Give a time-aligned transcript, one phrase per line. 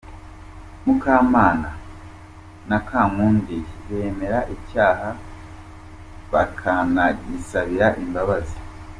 [0.83, 1.69] Mukamana
[2.69, 5.07] na Kankundiye bemera icyaha
[6.31, 8.57] bakanagisabira imbabazi.